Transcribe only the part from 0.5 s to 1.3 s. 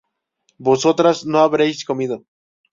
vosotras